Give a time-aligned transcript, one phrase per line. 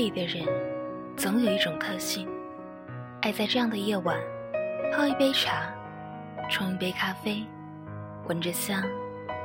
[0.00, 0.46] 里的人，
[1.14, 2.26] 总有一种特性，
[3.20, 4.18] 爱在这样的夜晚，
[4.92, 5.70] 泡一杯茶，
[6.48, 7.44] 冲一杯咖啡，
[8.26, 8.82] 闻着香，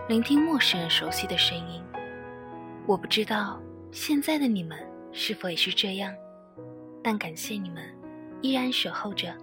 [0.07, 1.83] 聆听陌生人熟悉的声音。
[2.85, 3.61] 我不知道
[3.91, 4.79] 现在的你们
[5.11, 6.13] 是否也是这样，
[7.03, 7.83] 但感谢你们
[8.41, 9.35] 依然守候着，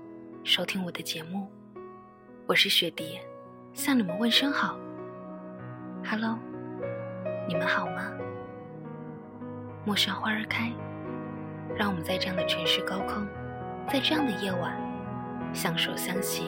[0.45, 1.46] 收听我的节目。
[2.46, 3.20] 我是雪蝶，
[3.74, 4.79] 向你们问声好。
[6.09, 6.38] Hello，
[7.46, 8.10] 你们好吗？
[9.84, 10.73] 陌上花儿开，
[11.76, 13.26] 让我们在这样的城市高空，
[13.88, 14.76] 在这样的夜晚，
[15.52, 16.45] 相守相携。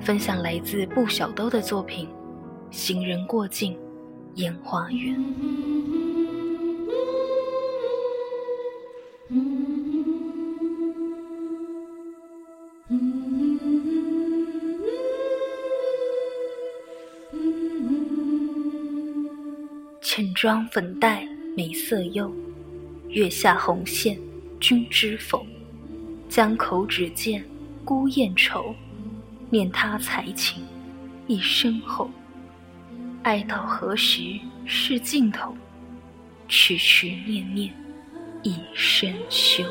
[0.00, 2.08] 分享来自不小兜的作品。
[2.70, 3.78] 行人过境，
[4.36, 5.14] 烟花远。
[20.00, 22.30] 浅妆粉黛眉色幽，
[23.08, 24.16] 月下红线
[24.60, 25.44] 君知否？
[26.28, 27.44] 江口只见
[27.84, 28.74] 孤雁愁，
[29.50, 30.62] 念他才情
[31.26, 32.10] 一身厚。
[33.24, 35.56] 爱到何时是尽头？
[36.46, 37.74] 痴痴念念，
[38.42, 39.64] 一身休。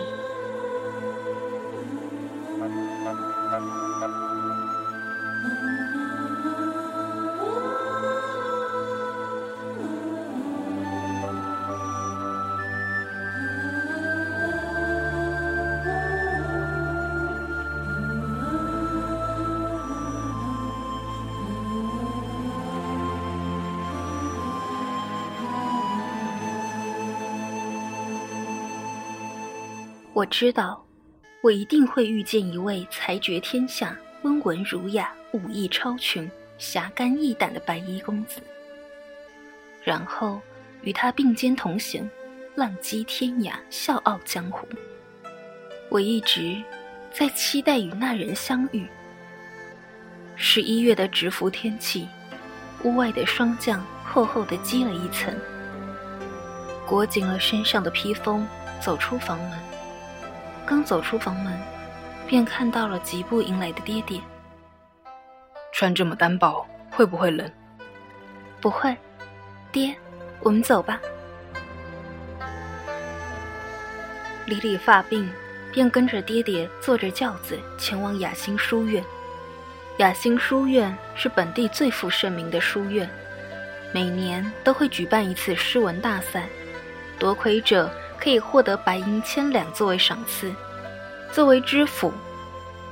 [30.23, 30.81] 我知道，
[31.41, 38.39] 我一定会遇见一位才绝天下、温文儒雅、武艺超群、侠肝义胆的白衣公子，
[39.83, 40.39] 然后
[40.81, 42.09] 与他并肩同行，
[42.55, 44.65] 浪迹天涯，笑傲江湖。
[45.89, 46.55] 我一直
[47.11, 48.87] 在期待与那人相遇。
[50.37, 52.07] 十一月的直伏天气，
[52.85, 55.35] 屋外的霜降厚厚的积了一层，
[56.87, 58.47] 裹紧了身上的披风，
[58.79, 59.72] 走出房门。
[60.65, 61.53] 刚走出房门，
[62.25, 64.19] 便看到了疾步迎来的爹爹。
[65.73, 67.49] 穿这么单薄，会不会冷？
[68.61, 68.95] 不会，
[69.71, 69.93] 爹，
[70.39, 70.99] 我们走吧。
[74.45, 75.27] 理理发鬓，
[75.71, 79.03] 便跟着爹爹坐着轿子前往雅兴书院。
[79.97, 83.09] 雅兴书院是本地最负盛名的书院，
[83.93, 86.47] 每年都会举办一次诗文大赛，
[87.19, 87.91] 夺魁者。
[88.23, 90.55] 可以获得白银千两作为赏赐。
[91.33, 92.09] 作为知府，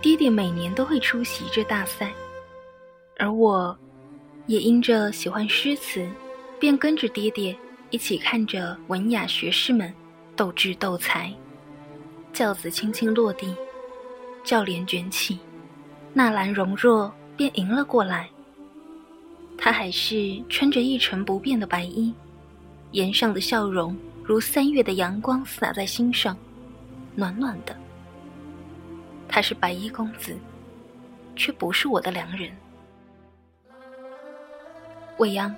[0.02, 2.12] 爹爹每年都会出席这大赛，
[3.18, 3.78] 而我，
[4.48, 6.06] 也因着喜欢诗词，
[6.60, 7.56] 便跟着爹爹
[7.92, 9.94] 一起看着文雅学士们
[10.36, 11.34] 斗智斗才。
[12.34, 13.56] 轿子轻轻落地，
[14.44, 15.40] 轿帘卷起，
[16.12, 18.30] 纳兰容若便迎了过来。
[19.58, 22.14] 她还是穿着一成不变的白衣，
[22.92, 23.96] 颜上的笑容。
[24.24, 26.38] 如三月的阳光洒在心上，
[27.16, 27.76] 暖暖的。
[29.28, 30.38] 他是白衣公子，
[31.36, 32.52] 却不是我的良人。
[35.18, 35.56] 未央，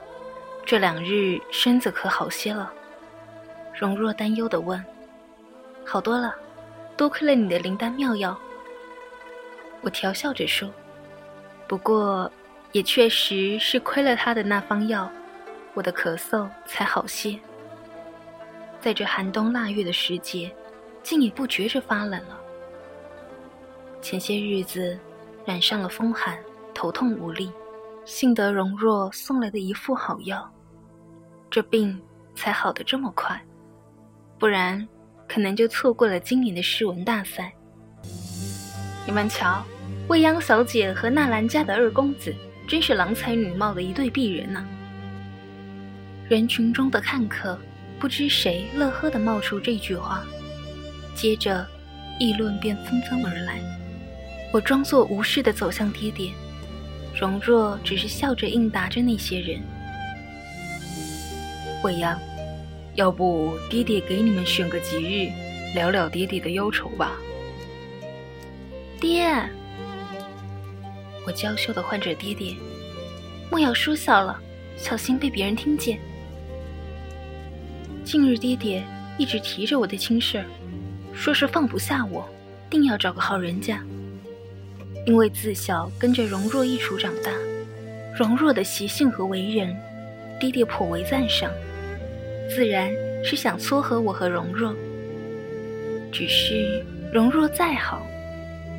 [0.66, 2.72] 这两日身子可好些了？
[3.78, 4.84] 容若担忧的问。
[5.86, 6.34] 好多了，
[6.96, 8.38] 多亏了你的灵丹妙药。
[9.82, 10.70] 我调笑着说。
[11.68, 12.32] 不过，
[12.72, 15.12] 也确实是亏了他的那方药，
[15.74, 17.40] 我的咳嗽才好些。
[18.84, 20.54] 在这寒冬腊月的时节，
[21.02, 22.38] 竟也不觉着发冷了。
[24.02, 25.00] 前些日子
[25.46, 26.38] 染上了风寒，
[26.74, 27.50] 头痛无力，
[28.04, 30.54] 幸得容若送来的一副好药，
[31.50, 31.98] 这病
[32.36, 33.42] 才好得这么快。
[34.38, 34.86] 不然，
[35.30, 37.54] 可能就错过了今年的诗文大赛。
[39.06, 39.64] 你们瞧，
[40.10, 42.36] 未央小姐和纳兰家的二公子，
[42.68, 44.68] 真是郎才女貌的一对璧人呐。
[46.28, 47.58] 人群中的看客。
[48.00, 50.26] 不知谁乐呵地冒出这句话，
[51.16, 51.66] 接着，
[52.20, 53.62] 议论便纷纷而来。
[54.52, 56.32] 我装作无事地走向爹爹，
[57.20, 59.62] 容若只是笑着应答着那些人。
[61.84, 62.20] 未央，
[62.96, 65.32] 要不爹爹给你们选个吉日，
[65.74, 67.14] 聊聊爹爹的忧愁吧。
[69.00, 69.28] 爹，
[71.26, 72.56] 我娇羞地唤着爹爹，
[73.50, 74.40] 莫要说笑了，
[74.78, 76.00] 小心被别人听见。
[78.04, 78.84] 近日爹爹
[79.18, 80.44] 一直提着我的亲事，
[81.14, 82.28] 说是放不下我，
[82.70, 83.82] 定要找个好人家。
[85.06, 87.32] 因为自小跟着容若一处长大，
[88.18, 89.76] 容若的习性和为人，
[90.40, 91.50] 爹爹颇为赞赏，
[92.50, 92.90] 自然
[93.24, 94.76] 是想撮合我和容若。
[96.12, 98.06] 只是容若再好，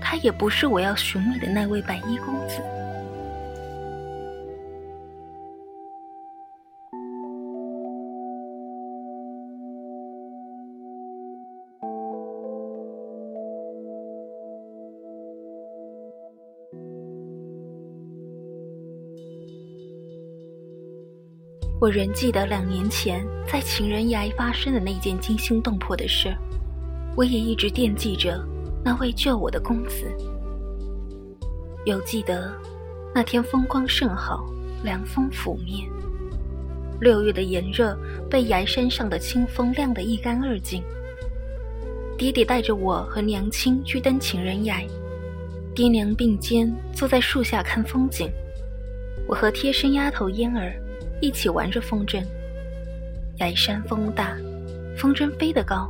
[0.00, 2.60] 他也不是我要寻觅的那位白衣公子。
[21.84, 26.34] 我仍记得两年前在情人崖发生的那件惊心动魄的事，
[27.14, 28.42] 我也一直惦记着
[28.82, 30.10] 那位救我的公子。
[31.84, 32.50] 犹记得
[33.14, 34.46] 那天风光甚好，
[34.82, 35.86] 凉风拂面，
[37.02, 37.94] 六月的炎热
[38.30, 40.82] 被崖山上的清风晾得一干二净。
[42.16, 44.82] 爹爹带着我和娘亲去登情人崖，
[45.74, 48.30] 爹娘并肩坐在树下看风景，
[49.28, 50.74] 我和贴身丫头嫣儿。
[51.24, 52.22] 一起玩着风筝，
[53.38, 54.36] 崖山风大，
[54.94, 55.88] 风筝飞得高，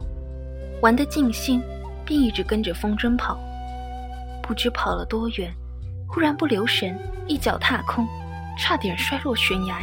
[0.81, 1.61] 玩得尽兴，
[2.05, 3.37] 便一直跟着风筝跑。
[4.41, 5.53] 不知跑了多远，
[6.07, 6.97] 忽然不留神，
[7.27, 8.07] 一脚踏空，
[8.57, 9.83] 差点摔落悬崖。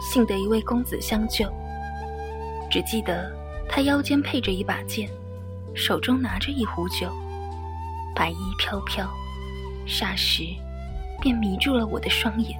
[0.00, 1.46] 幸得一位公子相救。
[2.70, 3.30] 只记得
[3.68, 5.10] 他腰间配着一把剑，
[5.74, 7.12] 手中拿着一壶酒，
[8.14, 9.06] 白衣飘飘，
[9.86, 10.42] 霎时
[11.20, 12.58] 便迷住了我的双眼。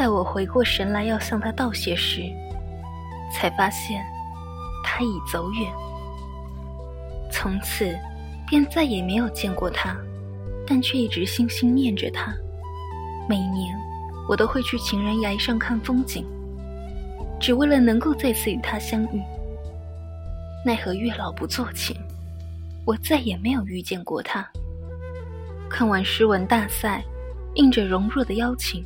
[0.00, 2.22] 待我回过神来要向他道谢时，
[3.34, 4.02] 才发现
[4.82, 5.70] 他已走远。
[7.30, 7.94] 从此
[8.48, 9.94] 便再也没有见过他，
[10.66, 12.34] 但却一直心心念着他。
[13.28, 13.78] 每年
[14.26, 16.24] 我都会去情人崖上看风景，
[17.38, 19.20] 只为了能够再次与他相遇。
[20.64, 21.94] 奈何月老不作情，
[22.86, 24.48] 我再也没有遇见过他。
[25.68, 27.04] 看完诗文大赛，
[27.52, 28.82] 应着容若的邀请。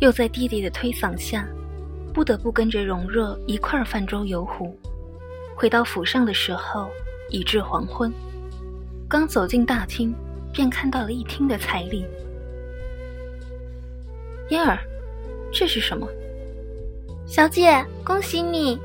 [0.00, 1.46] 又在弟弟的推搡下，
[2.12, 4.76] 不得不跟着荣若一块儿泛舟游湖。
[5.54, 6.90] 回到府上的时候，
[7.28, 8.10] 已至黄昏。
[9.06, 10.14] 刚走进大厅，
[10.52, 12.06] 便看到了一厅的彩礼。
[14.48, 14.78] 嫣儿，
[15.52, 16.08] 这是什么？
[17.26, 18.80] 小姐，恭喜你，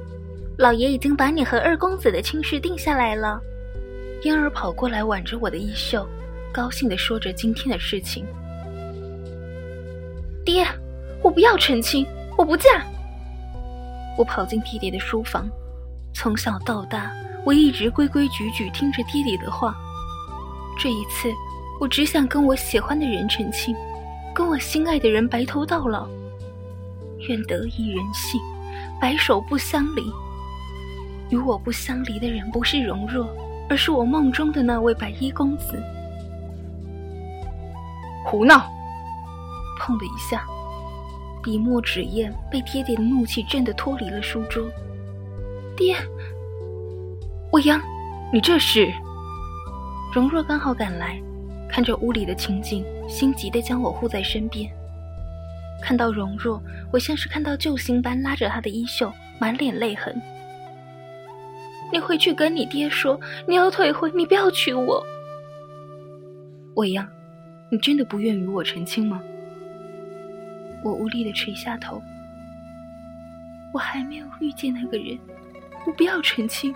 [0.57, 3.39] 老爷已经把你和二公子的亲事定下来了。
[4.21, 6.06] 嫣儿跑过来挽着我的衣袖，
[6.51, 8.25] 高兴地说着今天的事情。
[10.44, 10.67] 爹。
[11.25, 12.06] 我不要成亲，
[12.38, 12.86] 我不嫁。
[14.16, 15.50] 我跑进爹爹的书房，
[16.13, 17.12] 从小到大，
[17.44, 19.75] 我一直规规矩矩听着爹爹的话。
[20.77, 21.33] 这一次，
[21.81, 23.75] 我只想跟我喜欢的人成亲，
[24.36, 26.07] 跟我心爱的人白头到老。
[27.27, 28.39] 愿得一人心，
[29.01, 30.04] 白首不相离。
[31.31, 33.27] 与我不相离的人不是容若，
[33.68, 35.81] 而是我梦中的那位白衣公子。
[38.24, 38.72] 胡闹！
[39.81, 40.45] 砰的一下。
[41.46, 44.68] 笔墨纸砚被爹爹的怒气震得脱离了书桌。
[45.78, 45.96] 爹，
[47.52, 47.80] 未央，
[48.34, 48.92] 你这是？
[50.12, 51.22] 容若刚好赶来，
[51.70, 54.68] 看着屋里的情景，心急的将我护在身边。
[55.84, 56.60] 看到容若，
[56.92, 60.20] 我像是看到救星般拉着她的衣袖，满脸泪痕。
[61.94, 65.06] 你回去跟你爹说，你要退婚，你不要娶我。
[66.74, 67.08] 未央，
[67.70, 69.22] 你真的不愿与我成亲吗？
[70.86, 72.00] 我无力的垂下头，
[73.74, 75.18] 我还没有遇见那个人，
[75.84, 76.75] 我不要成亲。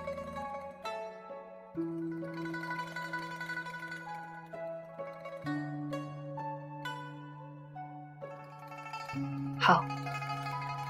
[9.60, 9.86] 好，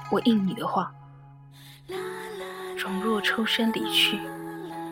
[0.09, 0.89] 我应你的话。
[2.77, 4.17] 容若抽身离去，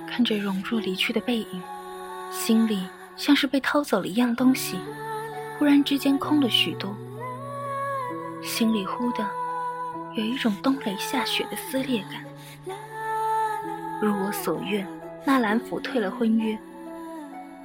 [0.05, 1.61] 看着容若离去的背影，
[2.29, 4.77] 心里像是被掏走了一样东西，
[5.57, 6.93] 忽然之间空了许多。
[8.47, 9.29] 心里忽的
[10.15, 12.23] 有一种冬雷下雪的撕裂感。
[14.01, 14.87] 如我所愿，
[15.25, 16.57] 纳兰府退了婚约，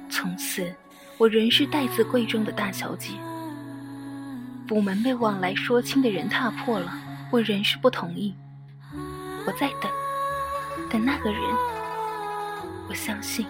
[0.09, 0.71] 从此
[1.17, 3.13] 我仍是待字闺中的大小姐。
[4.67, 6.93] 府门被往来说亲的人踏破了，
[7.31, 8.35] 我仍是不同意。
[9.45, 9.89] 我在等，
[10.89, 11.41] 等那个人。
[12.89, 13.45] 我相信，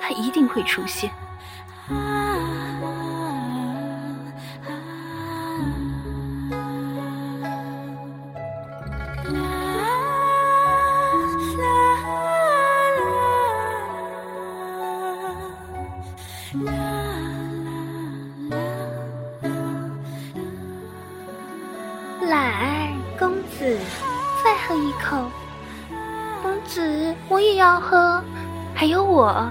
[0.00, 1.10] 他一定会出现。
[27.72, 28.22] 我也要喝，
[28.74, 29.50] 还有我。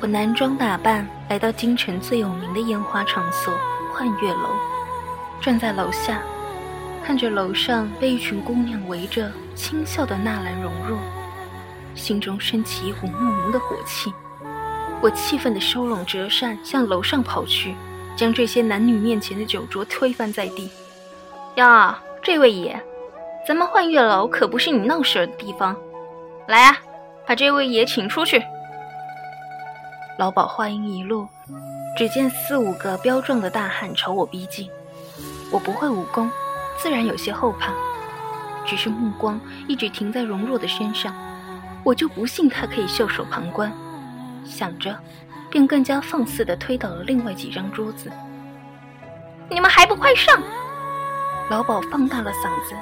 [0.00, 3.52] 我男装打扮来到京城最有名的烟花场所
[3.92, 4.50] 幻月楼，
[5.40, 6.22] 站在楼下，
[7.04, 10.98] 看着楼上被一群姑娘围着轻笑的纳兰容若，
[11.96, 14.12] 心中升起一股莫名的火气。
[15.00, 17.74] 我气愤地收拢折扇，向楼上跑去，
[18.14, 20.70] 将这些男女面前的酒桌推翻在地。
[21.56, 22.80] 呀，这位爷，
[23.46, 25.76] 咱们幻月楼可不是你闹事儿的地方。
[26.46, 26.78] 来啊，
[27.26, 28.42] 把这位爷请出去。
[30.18, 31.28] 老鸨话音一落，
[31.96, 34.70] 只见四五个彪壮的大汉朝我逼近。
[35.50, 36.30] 我不会武功，
[36.78, 37.72] 自然有些后怕，
[38.64, 41.14] 只是目光一直停在容若的身上，
[41.82, 43.70] 我就不信他可以袖手旁观。
[44.46, 44.96] 想着，
[45.50, 48.10] 便更加放肆地推倒了另外几张桌子。
[49.50, 50.42] 你们还不快上！
[51.50, 52.74] 老鸨放大了嗓子，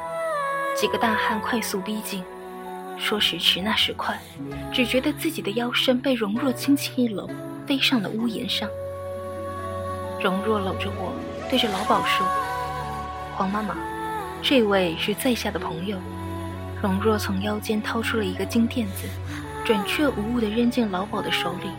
[0.75, 2.25] 几个大汉快速逼近。
[2.99, 4.19] 说时迟，那时快，
[4.73, 7.29] 只觉得自己的腰身被荣若轻轻一搂，
[7.67, 8.69] 飞上了屋檐上。
[10.23, 11.13] 荣若搂着我，
[11.51, 12.27] 对着老鸨说
[13.35, 13.75] ：“黄妈妈，
[14.41, 15.97] 这位是在下的朋友。”
[16.81, 19.09] 荣若从腰间掏出了一个金垫子，
[19.65, 21.71] 准确无误地扔进老鸨的手里。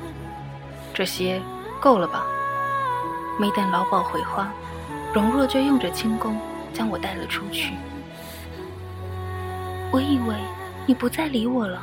[0.94, 1.42] 这些
[1.80, 2.26] 够了吧？
[3.40, 4.52] 没等老鸨回话，
[5.14, 6.38] 荣若就用着轻功
[6.74, 7.74] 将我带了出去。
[9.94, 10.36] 我以为。
[10.86, 11.82] 你不再理我了。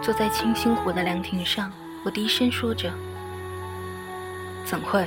[0.00, 1.70] 坐在清心湖的凉亭上，
[2.06, 2.90] 我低声说着
[4.64, 5.06] ：“怎会？”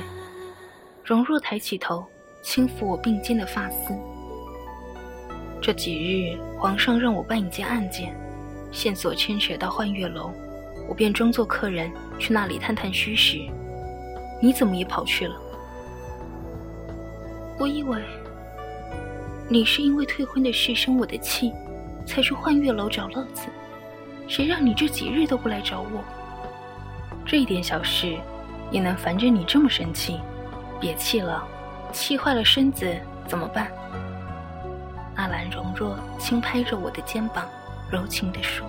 [1.04, 2.06] 容若抬起头，
[2.42, 3.92] 轻抚我鬓间的发丝。
[5.60, 8.16] 这几日，皇上让我办一件案件，
[8.70, 10.30] 线索牵扯到幻月楼，
[10.88, 13.38] 我便装作客人去那里探探虚实。
[14.40, 15.34] 你怎么也跑去了？
[17.58, 18.00] 我以为
[19.48, 21.52] 你是因为退婚的事生我的气。
[22.06, 23.48] 才去幻月楼找乐子，
[24.28, 26.04] 谁让你这几日都不来找我？
[27.26, 28.16] 这一点小事，
[28.70, 30.20] 也能烦着你这么生气？
[30.78, 31.42] 别气了，
[31.92, 33.72] 气坏了身子怎么办？
[35.16, 37.44] 阿兰容若轻拍着我的肩膀，
[37.90, 38.64] 柔情地说。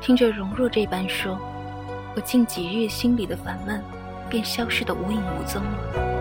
[0.00, 1.36] 听着容若这般说，
[2.14, 3.82] 我近几日心里的烦闷，
[4.30, 6.11] 便消失得无影无踪了。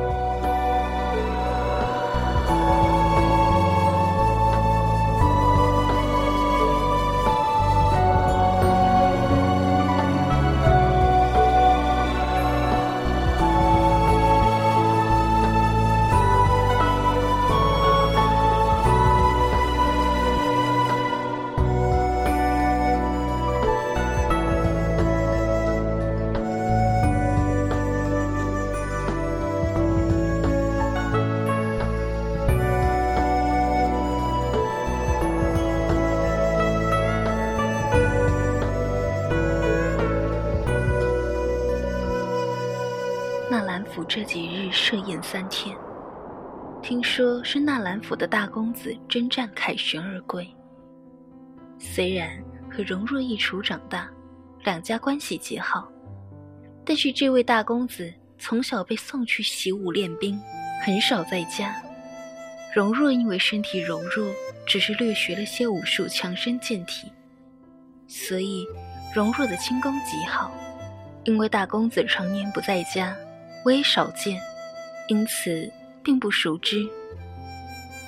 [44.13, 45.73] 这几日设宴三天，
[46.83, 50.45] 听说是纳兰府的大公子征战凯旋而归。
[51.79, 52.29] 虽然
[52.69, 54.09] 和容若一处长大，
[54.65, 55.89] 两家关系极好，
[56.83, 60.37] 但是这位大公子从小被送去习武练兵，
[60.83, 61.81] 很少在家。
[62.75, 64.29] 容若因为身体柔弱，
[64.67, 67.09] 只是略学了些武术，强身健体，
[68.09, 68.67] 所以
[69.15, 70.51] 容若的轻功极好。
[71.23, 73.15] 因为大公子常年不在家。
[73.63, 74.41] 我也少见，
[75.07, 75.71] 因此
[76.03, 76.87] 并不熟知。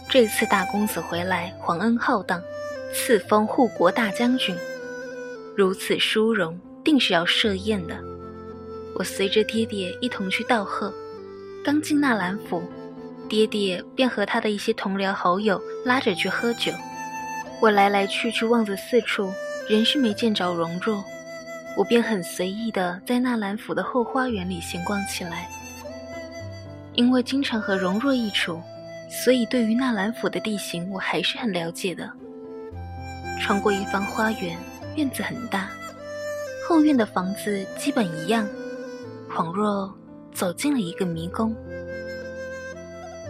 [0.10, 2.42] 这次大公子回来，皇恩浩荡，
[2.94, 4.56] 赐封护国大将军，
[5.56, 7.98] 如此殊荣，定是要设宴的。
[8.96, 10.94] 我随着爹爹一同去道贺，
[11.64, 12.64] 刚进纳兰府，
[13.28, 16.72] 爹爹便和他的一些同僚好友拉着去喝酒。
[17.60, 19.32] 我来来去去望着四处，
[19.68, 21.04] 仍是没见着容若。
[21.76, 25.48] 我便很随意的在纳兰府的后花园里闲逛起来。
[26.94, 28.62] 因为经常和容若一处，
[29.10, 32.08] 所以对于纳兰府的地形我还是很了解的。
[33.42, 34.56] 穿过一方花园，
[34.96, 35.70] 院子很大，
[36.68, 38.48] 后院的房子基本一样，
[39.28, 39.92] 恍若
[40.32, 41.56] 走进了一个迷宫。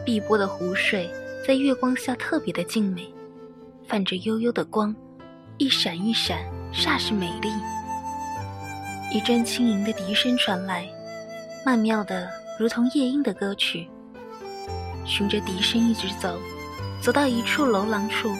[0.05, 1.09] 碧波的湖水
[1.47, 3.07] 在月光下特别的静美，
[3.87, 4.93] 泛着幽幽的光，
[5.57, 6.39] 一闪一闪，
[6.73, 7.49] 煞是美丽。
[9.13, 10.89] 一阵轻盈的笛声传来，
[11.63, 12.27] 曼妙的
[12.57, 13.87] 如同夜莺的歌曲。
[15.05, 16.39] 循着笛声一直走，
[16.99, 18.33] 走到一处楼廊处，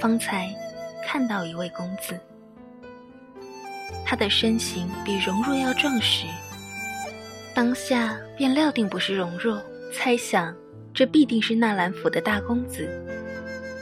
[0.00, 0.48] 方才
[1.04, 2.18] 看到一位公子。
[4.02, 6.24] 他的身形比荣若要壮实，
[7.54, 10.56] 当下便料定不是荣若，猜想
[10.94, 12.88] 这必定是纳兰府的大公子。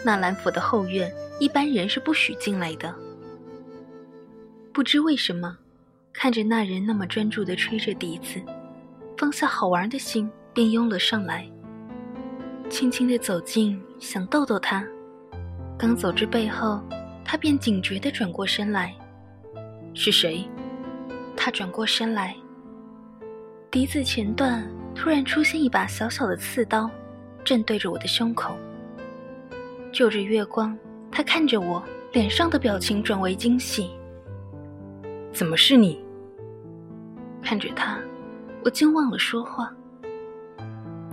[0.05, 2.93] 纳兰府的后院，一般人是不许进来的。
[4.73, 5.57] 不知为什么，
[6.13, 8.41] 看着那人那么专注地吹着笛子，
[9.17, 11.49] 放下好玩的心便拥了上来，
[12.69, 14.85] 轻轻地走近，想逗逗他。
[15.79, 16.83] 刚走至背后，
[17.25, 18.95] 他便警觉地转过身来。
[19.95, 20.45] 是谁？
[21.37, 22.37] 他转过身来，
[23.71, 26.91] 笛子前段突然出现一把小小的刺刀，
[27.45, 28.57] 正对着我的胸口。
[29.93, 30.77] 就着月光，
[31.11, 33.91] 他看着我，脸上的表情转为惊喜。
[35.33, 36.03] 怎么是你？
[37.43, 37.99] 看着他，
[38.65, 39.73] 我竟忘了说话。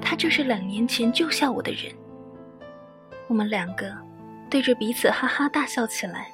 [0.01, 1.93] 他就是两年前救下我的人。
[3.27, 3.93] 我们两个
[4.49, 6.27] 对着彼此哈哈大笑起来。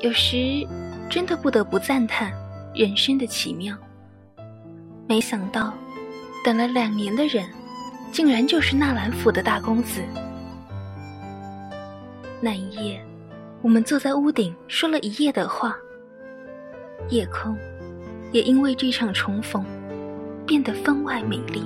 [0.00, 0.66] 有时
[1.08, 2.32] 真的不得不赞叹
[2.74, 3.76] 人生的奇妙。
[5.08, 5.72] 没想到，
[6.44, 7.48] 等了两年的人，
[8.12, 10.00] 竟然就是纳兰府的大公子。
[12.40, 13.02] 那一夜，
[13.62, 15.76] 我们坐在屋顶说了一夜的话。
[17.08, 17.56] 夜空，
[18.32, 19.64] 也因为这场重逢，
[20.46, 21.62] 变得分外美丽。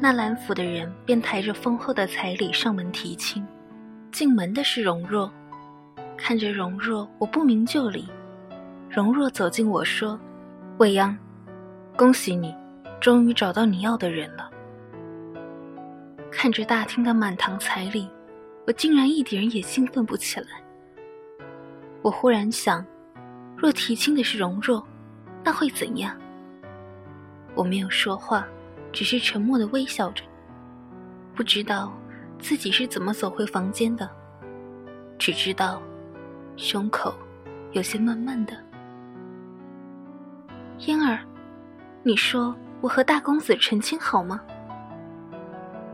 [0.00, 3.44] 纳兰府的人便抬着丰厚的彩礼上门提亲。
[4.12, 5.30] 进门的是容若，
[6.16, 8.08] 看着容若，我不明就里。
[8.88, 10.18] 容若走近我说
[10.78, 11.16] ：“未央，
[11.96, 12.54] 恭喜你，
[13.00, 14.48] 终于找到你要的人了。”
[16.30, 18.08] 看着大厅的满堂彩礼，
[18.66, 20.46] 我竟然一点也兴奋不起来。
[22.02, 22.84] 我忽然想，
[23.56, 24.86] 若提亲的是容若，
[25.44, 26.16] 那会怎样？
[27.54, 28.46] 我没有说话。
[28.92, 30.24] 只是沉默的微笑着，
[31.34, 31.92] 不知道
[32.38, 34.08] 自己是怎么走回房间的，
[35.18, 35.82] 只知道
[36.56, 37.14] 胸口
[37.72, 38.52] 有些闷闷的。
[40.78, 41.20] 嫣儿，
[42.02, 44.40] 你说我和大公子成亲好吗？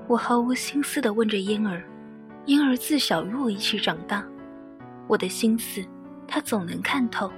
[0.07, 1.83] 我毫无心思的问着嫣儿，
[2.47, 4.25] 嫣儿自小与我一起长大，
[5.09, 5.85] 我的心思
[6.29, 7.31] 她总能看透。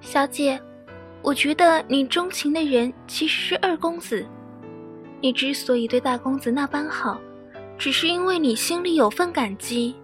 [0.00, 0.60] 小姐。
[1.22, 4.26] 我觉得你钟情的人其实是二公子，
[5.20, 7.20] 你之所以对大公子那般好，
[7.78, 9.94] 只是因为你心里有份感激。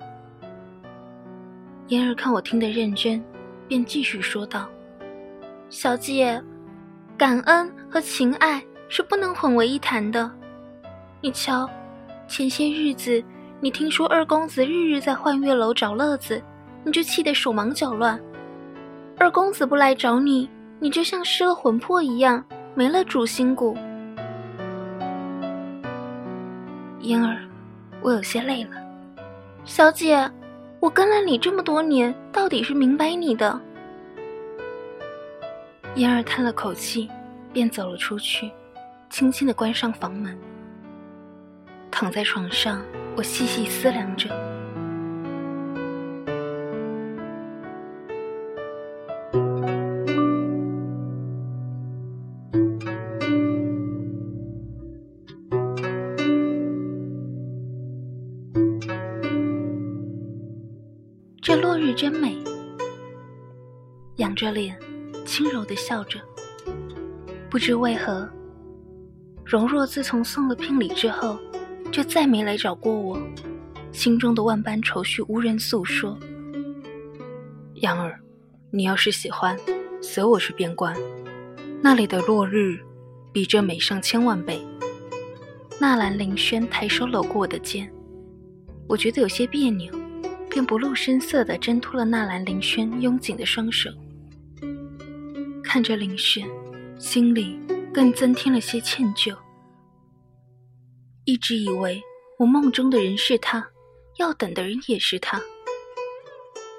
[1.88, 3.20] 嫣儿看我听得认真，
[3.66, 4.68] 便继续说道
[5.68, 6.40] ：“小姐，
[7.16, 10.30] 感恩和情爱是不能混为一谈的。
[11.20, 11.68] 你瞧，
[12.28, 13.20] 前些日子
[13.60, 16.40] 你听说二公子日日在幻月楼找乐子，
[16.84, 18.20] 你就气得手忙脚乱。
[19.18, 20.48] 二公子不来找你。”
[20.80, 23.76] 你就像失了魂魄一样，没了主心骨。
[27.00, 27.38] 嫣儿，
[28.00, 28.70] 我有些累了。
[29.64, 30.30] 小姐，
[30.80, 33.60] 我跟了你这么多年，到底是明白你的。
[35.94, 37.10] 嫣儿叹了口气，
[37.52, 38.50] 便走了出去，
[39.10, 40.38] 轻轻的关上房门。
[41.90, 42.80] 躺在床上，
[43.16, 44.28] 我细细思量着。
[61.78, 62.36] 日真美，
[64.16, 64.76] 仰着脸，
[65.24, 66.18] 轻柔的笑着。
[67.48, 68.28] 不知为何，
[69.44, 71.38] 荣若自从送了聘礼之后，
[71.92, 73.18] 就再没来找过我。
[73.92, 76.18] 心中的万般愁绪无人诉说。
[77.76, 78.20] 杨儿，
[78.70, 79.56] 你要是喜欢，
[80.02, 80.94] 随我去边关，
[81.80, 82.78] 那里的落日
[83.32, 84.60] 比这美上千万倍。
[85.80, 87.90] 纳兰凌轩抬手搂过我的肩，
[88.88, 89.97] 我觉得有些别扭。
[90.50, 93.90] 便不露声色地挣脱了纳兰凌轩拥紧的双手，
[95.62, 96.48] 看着凌轩，
[96.98, 97.58] 心里
[97.92, 99.36] 更增添了些歉疚。
[101.24, 102.02] 一直以为
[102.38, 103.68] 我梦中的人是他，
[104.18, 105.40] 要等的人也是他。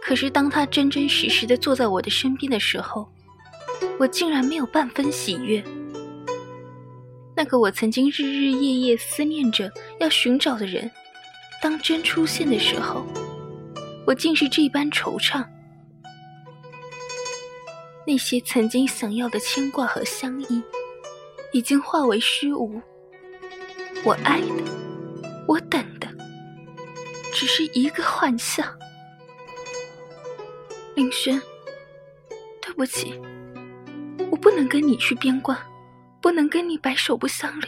[0.01, 3.07] 可是当他真真实实的坐在我的身边的时候，
[3.99, 5.63] 我竟然没有半分喜悦。
[7.35, 10.89] 那个我曾经日日夜夜思念着要寻找的人，
[11.61, 13.05] 当真出现的时候。
[14.09, 15.45] 我竟是这般惆怅，
[18.07, 20.63] 那些曾经想要的牵挂和相依，
[21.53, 22.81] 已经化为虚无。
[24.03, 24.63] 我爱的，
[25.47, 26.07] 我等的，
[27.31, 28.65] 只是一个幻象。
[30.95, 31.39] 林轩，
[32.63, 33.13] 对不起，
[34.31, 35.55] 我不能跟你去边关，
[36.19, 37.67] 不能跟你白首不相离，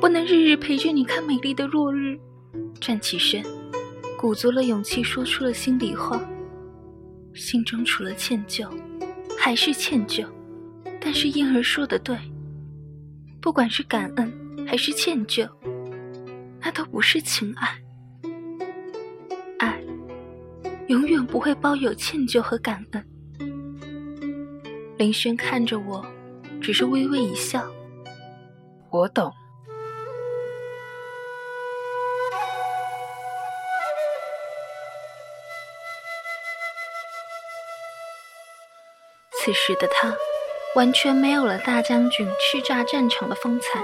[0.00, 2.18] 不能日日陪着你看美丽的落日。
[2.80, 3.44] 站起身。
[4.18, 6.20] 鼓足了勇气，说出了心里话。
[7.34, 8.68] 心中除了歉疚，
[9.38, 10.26] 还是歉疚。
[11.00, 12.18] 但是燕儿说的对，
[13.40, 15.48] 不管是感恩还是歉疚，
[16.60, 17.78] 那都不是情爱。
[19.60, 19.80] 爱
[20.88, 23.04] 永远不会包有歉疚和感恩。
[24.98, 26.04] 林轩看着我，
[26.60, 27.64] 只是微微一笑。
[28.90, 29.32] 我懂。
[39.48, 40.14] 此时的他，
[40.74, 43.82] 完全没有了大将军叱咤战场的风采。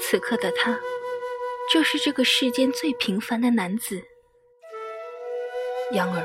[0.00, 0.80] 此刻的他，
[1.70, 4.02] 就是这个世间最平凡的男子。
[5.90, 6.24] 杨儿，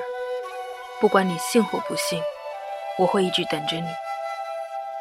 [1.02, 2.22] 不管你信或不信，
[2.98, 3.88] 我会一直等着你。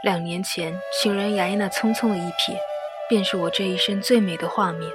[0.03, 2.59] 两年前情人牙医那匆匆的一瞥，
[3.09, 4.91] 便是我这一生最美的画面。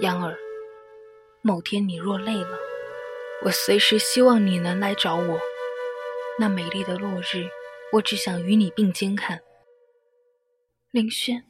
[0.00, 0.38] 杨儿，
[1.42, 2.58] 某天你若累了，
[3.44, 5.38] 我随时希望你能来找我。
[6.38, 7.46] 那美丽的落日，
[7.92, 9.40] 我只想与你并肩看。
[10.90, 11.44] 林轩，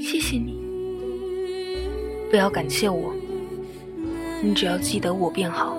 [0.00, 0.60] 谢谢你。
[2.30, 3.14] 不要感谢我，
[4.42, 5.76] 你只要记得我便好。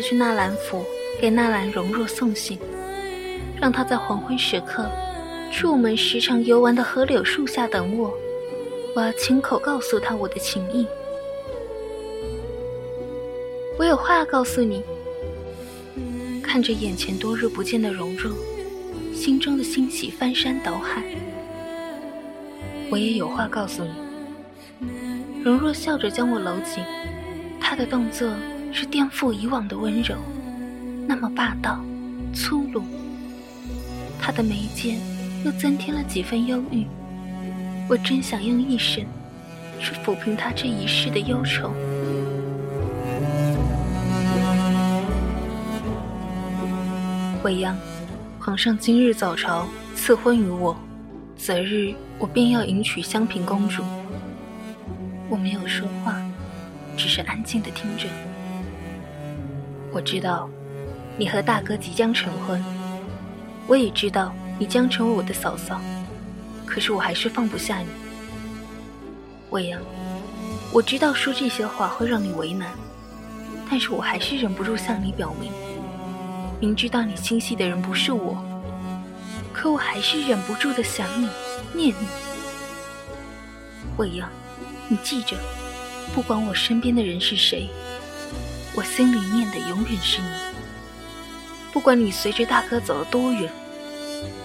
[0.00, 0.84] 去纳兰府
[1.20, 2.58] 给纳兰容若送信，
[3.60, 4.88] 让他在黄昏时刻
[5.50, 8.12] 去我们时常游玩的河柳树下等我。
[8.94, 10.86] 我要亲口告诉他我的情意。
[13.78, 14.82] 我有话要告诉你。
[16.42, 18.32] 看着眼前多日不见的容若，
[19.14, 21.04] 心中的欣喜翻山倒海。
[22.90, 23.90] 我也有话告诉你。
[25.44, 26.82] 容若笑着将我搂紧，
[27.60, 28.28] 她的动作。
[28.80, 30.14] 是颠覆以往的温柔，
[31.04, 31.80] 那么霸道、
[32.32, 32.84] 粗鲁。
[34.20, 35.00] 他的眉间
[35.44, 36.86] 又增添了几分忧郁。
[37.88, 39.04] 我真想用一生
[39.80, 41.72] 去抚平他这一世的忧愁。
[47.42, 47.76] 未央，
[48.38, 50.76] 皇上今日早朝赐婚于我，
[51.36, 53.82] 择日我便要迎娶香嫔公主。
[55.28, 56.14] 我没有说话，
[56.96, 58.06] 只是安静的听着。
[59.98, 60.48] 我知道，
[61.16, 62.64] 你和大哥即将成婚，
[63.66, 65.80] 我也知道你将成为我的嫂嫂，
[66.64, 67.88] 可是我还是放不下你。
[69.50, 69.82] 未央，
[70.72, 72.70] 我知道说这些话会让你为难，
[73.68, 75.50] 但是我还是忍不住向你表明，
[76.60, 78.40] 明知道你心系的人不是我，
[79.52, 81.28] 可我还是忍不住的想你、
[81.72, 82.06] 念你。
[83.96, 84.30] 未央，
[84.86, 85.36] 你记着，
[86.14, 87.68] 不管我身边的人是谁，
[88.78, 90.28] 我心里念的永远是你。
[91.72, 93.50] 不管你随着大哥走了多远，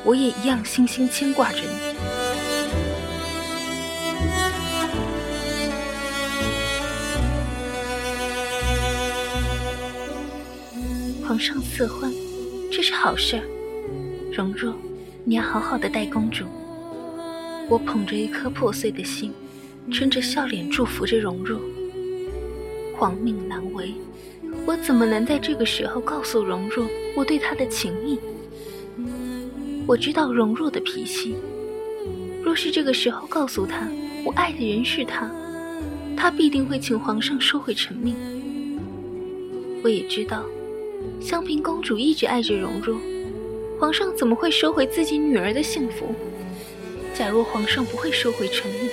[0.03, 1.93] 我也一样心心牵挂着你。
[11.23, 12.11] 皇上赐婚，
[12.71, 13.43] 这是好事儿。
[14.35, 14.73] 容若，
[15.23, 16.45] 你要好好的待公主。
[17.69, 19.31] 我捧着一颗破碎的心。
[19.91, 21.59] 撑着笑脸祝福着容若，
[22.97, 23.93] 皇命难违，
[24.65, 28.19] 我怎么能在这个时候告诉容若我对她的情意？
[29.85, 31.35] 我知道容若的脾气，
[32.41, 33.87] 若是这个时候告诉她
[34.23, 35.29] 我爱的人是他，
[36.15, 38.15] 他必定会请皇上收回成命。
[39.83, 40.45] 我也知道，
[41.19, 42.97] 香嫔公主一直爱着容若，
[43.77, 46.15] 皇上怎么会收回自己女儿的幸福？
[47.13, 48.89] 假若皇上不会收回成命。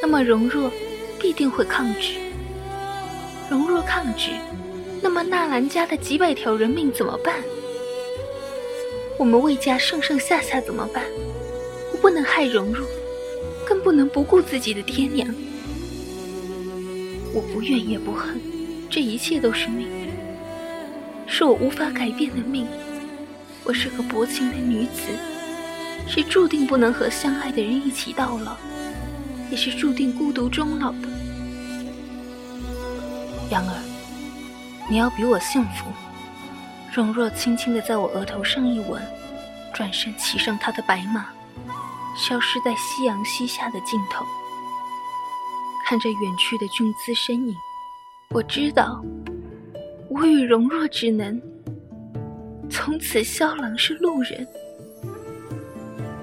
[0.00, 0.70] 那么容若
[1.18, 2.14] 必定会抗旨。
[3.50, 4.30] 容若抗旨，
[5.08, 7.42] 那么纳兰家的几百条人命怎么办？
[9.18, 11.02] 我们魏家上上下下怎么办？
[11.90, 12.86] 我不能害荣荣，
[13.66, 15.34] 更不能不顾自己的爹娘。
[17.32, 18.38] 我不怨也不恨，
[18.90, 19.88] 这一切都是命，
[21.26, 22.66] 是我无法改变的命。
[23.64, 25.08] 我是个薄情的女子，
[26.06, 28.58] 是注定不能和相爱的人一起到老。
[29.50, 31.08] 也是注定孤独终老的，
[33.50, 33.87] 杨儿，
[34.88, 35.86] 你要比我幸福。
[36.90, 39.00] 容若轻轻的在我额头上一吻，
[39.74, 41.26] 转身骑上他的白马，
[42.16, 44.24] 消失在夕阳西下的尽头。
[45.86, 47.54] 看着远去的俊姿身影，
[48.30, 49.02] 我知道，
[50.08, 51.40] 我与容若只能
[52.70, 54.46] 从此萧郎是路人，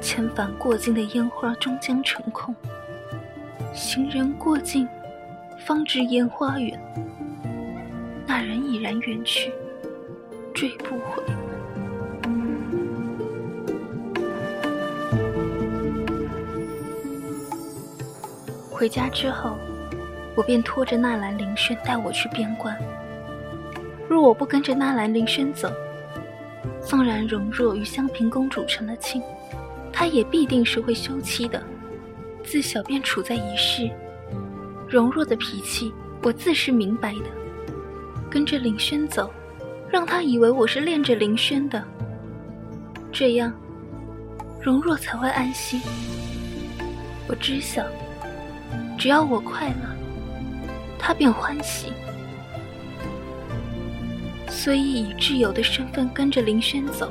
[0.01, 2.53] 千帆过尽的烟花终将成空。
[3.73, 4.87] 行人过尽，
[5.65, 6.79] 方知烟花远。
[8.27, 9.51] 那人已然远去，
[10.53, 11.23] 追不回。
[18.71, 19.57] 回家之后，
[20.35, 22.77] 我便拖着纳兰凌轩带我去边关。
[24.09, 25.71] 若我不跟着纳兰凌轩走，
[26.81, 29.21] 纵然容若与香嫔公主成了亲，
[29.93, 31.61] 她也必定是会休妻的。
[32.43, 33.89] 自小便处在一世，
[34.87, 37.44] 容若的脾气我自是明白的。
[38.35, 39.31] 跟着林轩走，
[39.89, 41.81] 让他以为我是恋着林轩的，
[43.09, 43.53] 这样
[44.61, 45.79] 容若才会安心。
[47.29, 47.81] 我知晓，
[48.97, 49.95] 只要我快乐，
[50.99, 51.93] 他便欢喜。
[54.49, 57.09] 所以以挚友的身份跟着林轩走，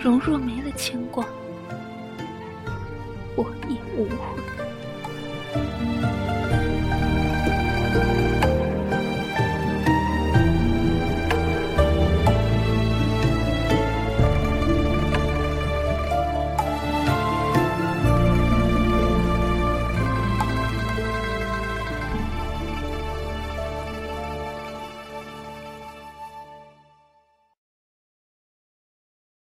[0.00, 1.26] 容若没了牵挂。
[3.34, 4.31] 我亦无悔。